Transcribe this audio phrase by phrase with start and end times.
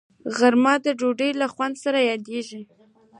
[0.35, 2.61] غرمه د ډوډۍ له خوند سره یادیږي